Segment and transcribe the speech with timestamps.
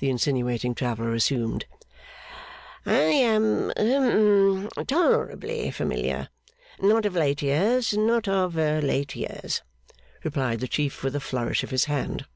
[0.00, 1.64] the insinuating traveller assumed.
[2.84, 6.28] 'I am hum tolerably familiar.
[6.78, 7.96] Not of late years.
[7.96, 9.62] Not of late years,'
[10.22, 12.26] replied the Chief, with a flourish of his hand.